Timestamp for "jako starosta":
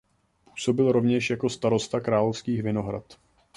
1.29-1.99